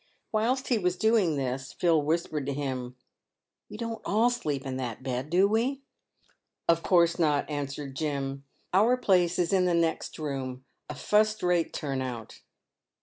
"Whilst 0.31 0.69
he 0.69 0.79
was 0.79 0.97
doing 0.97 1.35
this, 1.35 1.73
Phil 1.73 2.01
whispered 2.01 2.47
to 2.47 2.55
him," 2.55 2.95
"We 3.69 3.77
don't 3.77 4.01
all 4.03 4.31
sleep 4.31 4.65
in 4.65 4.77
that 4.77 5.03
bed, 5.03 5.29
do 5.29 5.47
we 5.47 5.83
?""Of 6.67 6.81
course 6.81 7.19
not," 7.19 7.47
answered 7.51 7.95
Jim," 7.95 8.43
our 8.73 8.97
place 8.97 9.37
is 9.37 9.53
in 9.53 9.65
the 9.65 9.75
next 9.75 10.17
room, 10.17 10.65
a 10.89 10.95
fust 10.95 11.43
rate 11.43 11.71
turn 11.71 12.01
out 12.01 12.41